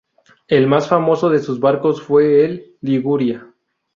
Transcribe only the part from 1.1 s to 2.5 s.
de sus barcos fue